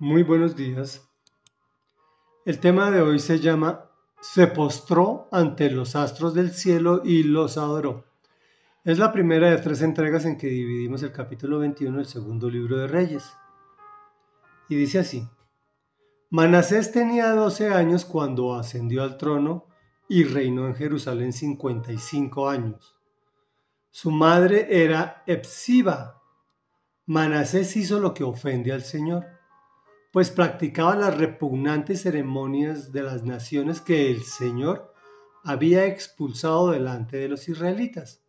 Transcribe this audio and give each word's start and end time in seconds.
Muy 0.00 0.22
buenos 0.22 0.54
días. 0.54 1.10
El 2.44 2.60
tema 2.60 2.92
de 2.92 3.02
hoy 3.02 3.18
se 3.18 3.40
llama 3.40 3.90
Se 4.20 4.46
postró 4.46 5.28
ante 5.32 5.72
los 5.72 5.96
astros 5.96 6.34
del 6.34 6.52
cielo 6.52 7.02
y 7.04 7.24
los 7.24 7.58
adoró. 7.58 8.04
Es 8.84 9.00
la 9.00 9.10
primera 9.10 9.50
de 9.50 9.58
tres 9.58 9.82
entregas 9.82 10.24
en 10.24 10.38
que 10.38 10.46
dividimos 10.46 11.02
el 11.02 11.10
capítulo 11.10 11.58
21 11.58 11.96
del 11.96 12.06
segundo 12.06 12.48
libro 12.48 12.76
de 12.76 12.86
Reyes. 12.86 13.24
Y 14.68 14.76
dice 14.76 15.00
así. 15.00 15.28
Manasés 16.30 16.92
tenía 16.92 17.32
12 17.32 17.70
años 17.70 18.04
cuando 18.04 18.54
ascendió 18.54 19.02
al 19.02 19.16
trono 19.16 19.66
y 20.08 20.22
reinó 20.22 20.68
en 20.68 20.76
Jerusalén 20.76 21.32
55 21.32 22.48
años. 22.48 22.96
Su 23.90 24.12
madre 24.12 24.68
era 24.70 25.24
Epsiba. 25.26 26.22
Manasés 27.06 27.76
hizo 27.76 27.98
lo 27.98 28.14
que 28.14 28.22
ofende 28.22 28.70
al 28.72 28.82
Señor 28.82 29.37
pues 30.10 30.30
practicaba 30.30 30.96
las 30.96 31.16
repugnantes 31.16 32.02
ceremonias 32.02 32.92
de 32.92 33.02
las 33.02 33.24
naciones 33.24 33.80
que 33.80 34.10
el 34.10 34.22
Señor 34.22 34.94
había 35.44 35.86
expulsado 35.86 36.70
delante 36.70 37.18
de 37.18 37.28
los 37.28 37.48
israelitas. 37.48 38.22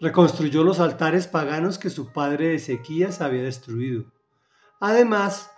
Reconstruyó 0.00 0.64
los 0.64 0.80
altares 0.80 1.26
paganos 1.26 1.78
que 1.78 1.90
su 1.90 2.12
padre 2.12 2.54
Ezequías 2.54 3.20
había 3.20 3.42
destruido. 3.42 4.12
Además, 4.80 5.50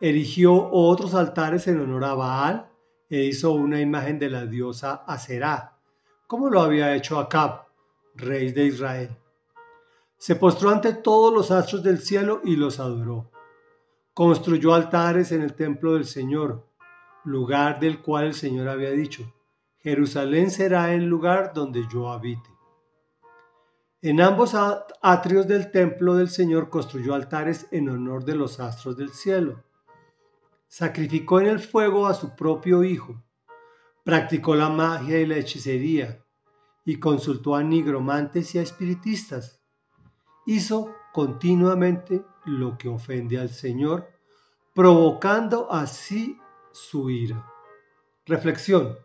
erigió 0.00 0.70
otros 0.70 1.14
altares 1.14 1.66
en 1.66 1.80
honor 1.80 2.04
a 2.04 2.14
Baal 2.14 2.70
e 3.08 3.24
hizo 3.24 3.52
una 3.52 3.80
imagen 3.80 4.18
de 4.18 4.30
la 4.30 4.46
diosa 4.46 5.04
Aserá, 5.06 5.78
como 6.26 6.50
lo 6.50 6.60
había 6.60 6.94
hecho 6.94 7.18
Acab, 7.18 7.66
rey 8.14 8.52
de 8.52 8.66
Israel. 8.66 9.16
Se 10.18 10.36
postró 10.36 10.70
ante 10.70 10.92
todos 10.92 11.32
los 11.32 11.50
astros 11.50 11.82
del 11.82 11.98
cielo 11.98 12.40
y 12.44 12.56
los 12.56 12.78
adoró 12.78 13.30
construyó 14.16 14.72
altares 14.72 15.30
en 15.30 15.42
el 15.42 15.52
templo 15.52 15.92
del 15.92 16.06
Señor, 16.06 16.66
lugar 17.24 17.78
del 17.80 18.00
cual 18.00 18.24
el 18.24 18.32
Señor 18.32 18.66
había 18.66 18.90
dicho, 18.92 19.30
Jerusalén 19.76 20.50
será 20.50 20.94
el 20.94 21.04
lugar 21.04 21.52
donde 21.52 21.82
yo 21.92 22.10
habite. 22.10 22.48
En 24.00 24.22
ambos 24.22 24.54
atrios 25.02 25.46
del 25.46 25.70
templo 25.70 26.14
del 26.14 26.30
Señor 26.30 26.70
construyó 26.70 27.14
altares 27.14 27.66
en 27.72 27.90
honor 27.90 28.24
de 28.24 28.36
los 28.36 28.58
astros 28.58 28.96
del 28.96 29.10
cielo. 29.10 29.62
Sacrificó 30.66 31.42
en 31.42 31.48
el 31.48 31.60
fuego 31.60 32.06
a 32.06 32.14
su 32.14 32.34
propio 32.34 32.84
hijo, 32.84 33.22
practicó 34.02 34.54
la 34.54 34.70
magia 34.70 35.20
y 35.20 35.26
la 35.26 35.36
hechicería, 35.36 36.24
y 36.86 36.98
consultó 36.98 37.54
a 37.54 37.62
nigromantes 37.62 38.54
y 38.54 38.60
a 38.60 38.62
espiritistas. 38.62 39.60
Hizo 40.46 40.94
continuamente 41.16 42.26
lo 42.44 42.76
que 42.76 42.90
ofende 42.90 43.38
al 43.38 43.48
Señor, 43.48 44.06
provocando 44.74 45.72
así 45.72 46.38
su 46.72 47.08
ira. 47.08 47.50
Reflexión. 48.26 48.98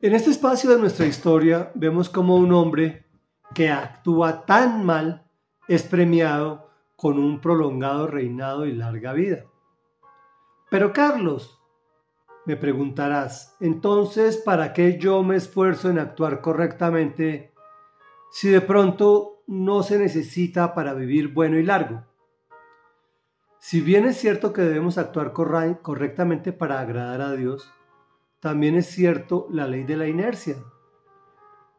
En 0.00 0.14
este 0.14 0.30
espacio 0.30 0.70
de 0.70 0.78
nuestra 0.78 1.06
historia 1.06 1.72
vemos 1.74 2.08
como 2.08 2.36
un 2.36 2.52
hombre 2.52 3.04
que 3.52 3.68
actúa 3.68 4.46
tan 4.46 4.86
mal 4.86 5.28
es 5.66 5.82
premiado 5.82 6.70
con 6.94 7.18
un 7.18 7.40
prolongado 7.40 8.06
reinado 8.06 8.64
y 8.64 8.76
larga 8.76 9.12
vida. 9.12 9.44
Pero 10.70 10.92
Carlos, 10.92 11.60
me 12.46 12.56
preguntarás, 12.56 13.56
entonces, 13.58 14.36
¿para 14.36 14.72
qué 14.72 14.98
yo 14.98 15.24
me 15.24 15.34
esfuerzo 15.34 15.90
en 15.90 15.98
actuar 15.98 16.42
correctamente 16.42 17.52
si 18.30 18.50
de 18.50 18.60
pronto 18.60 19.37
no 19.48 19.82
se 19.82 19.98
necesita 19.98 20.74
para 20.74 20.92
vivir 20.92 21.32
bueno 21.32 21.58
y 21.58 21.62
largo. 21.62 22.04
Si 23.58 23.80
bien 23.80 24.04
es 24.04 24.18
cierto 24.18 24.52
que 24.52 24.60
debemos 24.60 24.98
actuar 24.98 25.32
correctamente 25.32 26.52
para 26.52 26.80
agradar 26.80 27.22
a 27.22 27.32
Dios, 27.32 27.72
también 28.40 28.76
es 28.76 28.86
cierto 28.86 29.48
la 29.50 29.66
ley 29.66 29.84
de 29.84 29.96
la 29.96 30.06
inercia. 30.06 30.56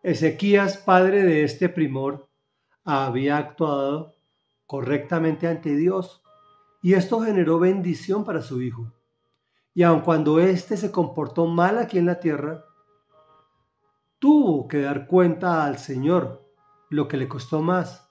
Ezequías, 0.02 0.78
padre 0.78 1.24
de 1.24 1.44
este 1.44 1.70
primor, 1.70 2.28
había 2.84 3.38
actuado 3.38 4.16
correctamente 4.66 5.48
ante 5.48 5.76
Dios 5.76 6.24
y 6.82 6.96
esto 6.96 7.22
generó 7.22 7.60
bendición 7.60 8.26
para 8.26 8.42
su 8.42 8.64
hijo. 8.64 8.92
Y 9.76 9.84
aun 9.84 10.02
cuando 10.02 10.40
éste 10.40 10.76
se 10.76 10.92
comportó 10.92 11.46
mal 11.46 11.78
aquí 11.78 12.00
en 12.00 12.08
la 12.08 12.20
tierra, 12.20 12.66
tuvo 14.18 14.68
que 14.68 14.82
dar 14.82 15.06
cuenta 15.06 15.66
al 15.66 15.78
Señor 15.78 16.49
lo 16.90 17.08
que 17.08 17.18
le 17.18 17.28
costó 17.28 17.62
más, 17.62 18.10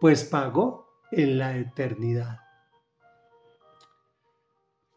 pues 0.00 0.24
pagó 0.24 0.88
en 1.10 1.38
la 1.38 1.56
eternidad. 1.56 2.40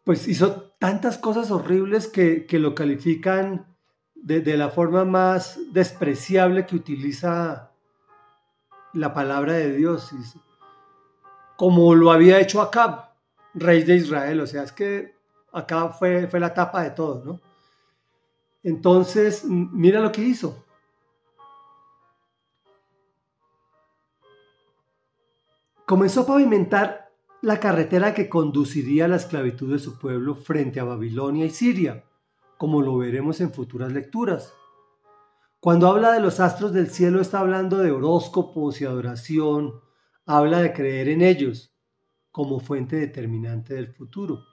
Pues 0.04 0.28
hizo 0.28 0.74
tantas 0.80 1.18
cosas 1.18 1.50
horribles 1.50 2.08
que, 2.08 2.46
lo 2.52 2.76
califican 2.76 3.76
de, 4.16 4.58
la 4.58 4.70
forma 4.70 5.06
más 5.06 5.60
despreciable 5.72 6.66
que 6.66 6.76
utiliza 6.76 7.72
la 8.94 9.14
palabra 9.14 9.54
de 9.54 9.76
Dios, 9.76 10.12
como 11.58 11.96
lo 11.96 12.12
había 12.12 12.40
hecho 12.40 12.62
Acab, 12.62 13.12
rey 13.54 13.84
de 13.84 13.96
Israel. 13.96 14.42
O 14.42 14.48
sea, 14.48 14.64
es 14.64 14.72
que 14.72 15.16
Acab 15.54 15.98
fue, 15.98 16.28
fue 16.28 16.40
la 16.40 16.54
tapa 16.54 16.84
de 16.84 16.92
todo, 16.92 17.24
¿no? 17.24 17.40
Entonces, 18.62 19.44
mira 19.46 20.00
lo 20.00 20.12
que 20.12 20.22
hizo. 20.22 20.66
Comenzó 25.86 26.22
a 26.22 26.28
pavimentar 26.28 27.12
la 27.42 27.60
carretera 27.60 28.14
que 28.14 28.30
conduciría 28.30 29.06
a 29.06 29.08
la 29.10 29.18
esclavitud 29.18 29.72
de 29.74 29.80
su 29.80 30.00
pueblo 30.00 30.36
frente 30.36 30.80
a 30.80 30.86
Babilonia 30.86 31.46
y 31.46 31.50
Siria, 31.50 32.06
como 32.58 32.82
lo 32.82 32.98
veremos 32.98 33.42
en 33.42 33.52
futuras 33.52 33.92
lecturas. 33.92 34.54
Cuando 35.60 35.88
habla 35.88 36.14
de 36.14 36.22
los 36.22 36.40
astros 36.40 36.72
del 36.72 36.90
cielo 36.90 37.20
está 37.20 37.40
hablando 37.40 37.78
de 37.80 37.92
horóscopos 37.92 38.80
y 38.80 38.86
adoración, 38.86 39.74
habla 40.26 40.62
de 40.62 40.74
creer 40.74 41.10
en 41.10 41.22
ellos 41.22 41.76
como 42.32 42.60
fuente 42.60 42.96
determinante 42.96 43.74
del 43.74 43.88
futuro. 43.88 44.44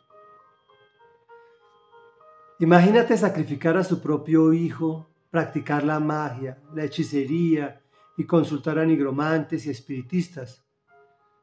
Imagínate 2.58 3.16
sacrificar 3.16 3.76
a 3.76 3.84
su 3.84 4.02
propio 4.02 4.52
hijo, 4.52 5.08
practicar 5.30 5.84
la 5.84 6.00
magia, 6.00 6.60
la 6.74 6.84
hechicería 6.84 7.80
y 8.16 8.26
consultar 8.26 8.78
a 8.78 8.84
nigromantes 8.84 9.64
y 9.66 9.70
espiritistas 9.70 10.64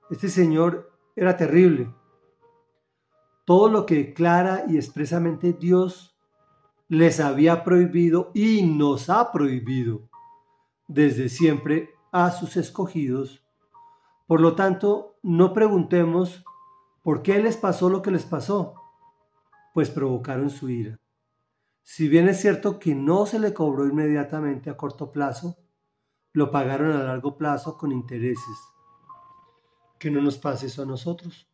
este 0.10 0.30
señor 0.30 0.92
era 1.16 1.36
terrible. 1.36 1.94
Todo 3.46 3.70
lo 3.70 3.86
que 3.86 4.14
clara 4.14 4.64
y 4.68 4.78
expresamente 4.78 5.54
Dios 5.54 6.18
les 6.88 7.20
había 7.20 7.64
prohibido 7.64 8.32
y 8.34 8.64
nos 8.64 9.10
ha 9.10 9.32
prohibido 9.32 10.10
desde 10.88 11.28
siempre 11.28 11.90
a 12.12 12.32
sus 12.32 12.56
escogidos. 12.56 13.44
Por 14.26 14.40
lo 14.40 14.56
tanto, 14.56 15.18
no 15.24 15.54
preguntemos 15.54 16.44
por 17.04 17.22
qué 17.22 17.42
les 17.42 17.58
pasó 17.58 17.90
lo 17.90 18.02
que 18.02 18.12
les 18.12 18.26
pasó, 18.26 18.76
pues 19.74 19.90
provocaron 19.90 20.50
su 20.50 20.70
ira. 20.70 21.00
Si 21.84 22.08
bien 22.08 22.28
es 22.28 22.42
cierto 22.42 22.80
que 22.80 22.96
no 22.96 23.26
se 23.26 23.40
le 23.40 23.54
cobró 23.54 23.86
inmediatamente 23.86 24.70
a 24.70 24.78
corto 24.78 25.12
plazo, 25.12 25.58
lo 26.34 26.52
pagaron 26.52 26.92
a 26.92 27.04
largo 27.04 27.38
plazo 27.38 27.78
con 27.78 27.92
intereses 27.92 28.58
que 30.00 30.12
no 30.12 30.22
nos 30.22 30.38
pase 30.38 30.68
eso 30.68 30.84
a 30.84 30.86
nosotros. 30.86 31.50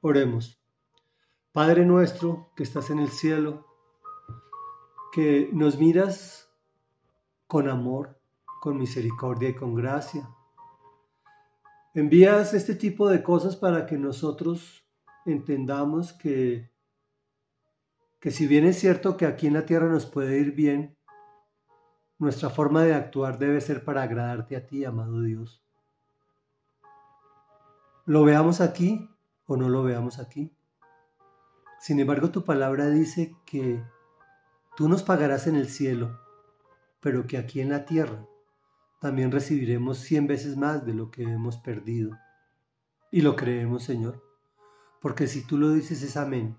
Oremos. 0.00 0.60
Padre 1.52 1.84
nuestro 1.84 2.50
que 2.56 2.62
estás 2.62 2.90
en 2.90 2.98
el 2.98 3.10
cielo, 3.10 3.66
que 5.12 5.50
nos 5.52 5.78
miras 5.78 6.50
con 7.46 7.68
amor, 7.68 8.18
con 8.60 8.78
misericordia 8.78 9.50
y 9.50 9.54
con 9.54 9.74
gracia. 9.74 10.28
Envías 11.94 12.54
este 12.54 12.74
tipo 12.74 13.08
de 13.08 13.22
cosas 13.22 13.56
para 13.56 13.84
que 13.84 13.98
nosotros 13.98 14.86
entendamos 15.26 16.14
que, 16.14 16.70
que 18.18 18.30
si 18.30 18.46
bien 18.46 18.64
es 18.64 18.78
cierto 18.78 19.18
que 19.18 19.26
aquí 19.26 19.46
en 19.46 19.54
la 19.54 19.66
tierra 19.66 19.88
nos 19.88 20.06
puede 20.06 20.38
ir 20.38 20.52
bien, 20.52 20.96
nuestra 22.18 22.48
forma 22.48 22.82
de 22.84 22.94
actuar 22.94 23.38
debe 23.38 23.60
ser 23.60 23.84
para 23.84 24.04
agradarte 24.04 24.56
a 24.56 24.66
ti, 24.66 24.86
amado 24.86 25.20
Dios 25.20 25.61
lo 28.04 28.24
veamos 28.24 28.60
aquí 28.60 29.08
o 29.46 29.56
no 29.56 29.68
lo 29.68 29.82
veamos 29.82 30.18
aquí. 30.18 30.56
Sin 31.80 32.00
embargo, 32.00 32.30
tu 32.30 32.44
palabra 32.44 32.88
dice 32.90 33.36
que 33.44 33.82
tú 34.76 34.88
nos 34.88 35.02
pagarás 35.02 35.46
en 35.46 35.56
el 35.56 35.68
cielo, 35.68 36.20
pero 37.00 37.26
que 37.26 37.38
aquí 37.38 37.60
en 37.60 37.70
la 37.70 37.84
tierra 37.84 38.26
también 39.00 39.32
recibiremos 39.32 39.98
cien 39.98 40.26
veces 40.26 40.56
más 40.56 40.86
de 40.86 40.94
lo 40.94 41.10
que 41.10 41.24
hemos 41.24 41.58
perdido. 41.58 42.16
Y 43.10 43.22
lo 43.22 43.34
creemos, 43.34 43.82
Señor, 43.82 44.22
porque 45.00 45.26
si 45.26 45.44
tú 45.44 45.58
lo 45.58 45.70
dices 45.70 46.02
es 46.02 46.16
amén, 46.16 46.58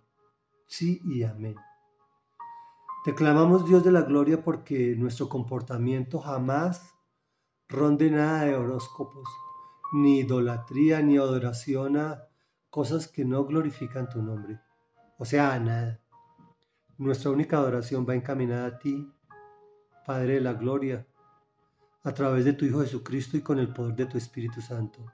sí 0.67 1.01
y 1.05 1.23
amén. 1.23 1.55
Te 3.05 3.15
clamamos, 3.15 3.65
Dios 3.65 3.83
de 3.83 3.91
la 3.91 4.01
gloria, 4.01 4.43
porque 4.43 4.95
nuestro 4.97 5.29
comportamiento 5.29 6.19
jamás 6.19 6.93
ronde 7.69 8.11
nada 8.11 8.43
de 8.45 8.55
horóscopos, 8.55 9.27
ni 9.93 10.19
idolatría, 10.19 11.01
ni 11.01 11.17
adoración 11.17 11.97
a 11.97 12.27
cosas 12.69 13.07
que 13.07 13.23
no 13.23 13.45
glorifican 13.45 14.09
tu 14.09 14.21
nombre, 14.21 14.59
o 15.17 15.25
sea, 15.25 15.53
a 15.53 15.59
nada. 15.59 16.01
Nuestra 16.97 17.29
única 17.31 17.57
adoración 17.57 18.05
va 18.07 18.15
encaminada 18.15 18.65
a 18.67 18.79
ti, 18.79 19.07
Padre 20.05 20.35
de 20.35 20.41
la 20.41 20.53
Gloria, 20.53 21.07
a 22.03 22.13
través 22.13 22.43
de 22.45 22.53
tu 22.53 22.65
Hijo 22.65 22.81
Jesucristo 22.81 23.37
y 23.37 23.41
con 23.41 23.59
el 23.59 23.71
poder 23.71 23.95
de 23.95 24.05
tu 24.07 24.17
Espíritu 24.17 24.61
Santo. 24.61 25.05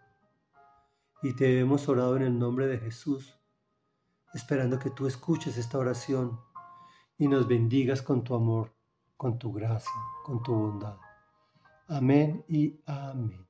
Y 1.21 1.35
te 1.35 1.59
hemos 1.59 1.87
orado 1.89 2.15
en 2.15 2.23
el 2.23 2.39
nombre 2.39 2.67
de 2.67 2.79
Jesús, 2.79 3.37
esperando 4.33 4.79
que 4.79 4.89
tú 4.91 5.07
escuches 5.07 5.57
esta 5.57 5.77
oración 5.77 6.39
y 7.17 7.27
nos 7.27 7.47
bendigas 7.47 8.01
con 8.01 8.23
tu 8.23 8.33
amor, 8.33 8.73
con 9.17 9.37
tu 9.37 9.51
gracia, 9.51 9.91
con 10.23 10.41
tu 10.41 10.53
bondad. 10.53 10.95
Amén 11.89 12.45
y 12.47 12.79
amén. 12.85 13.48